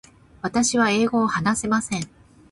[0.41, 2.01] 私は英語を話せません。